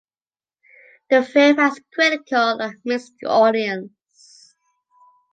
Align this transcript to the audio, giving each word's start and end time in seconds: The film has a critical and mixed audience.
The 1.11 1.21
film 1.23 1.57
has 1.57 1.77
a 1.77 1.81
critical 1.93 2.59
and 2.59 2.73
mixed 2.83 3.13
audience. 3.23 4.55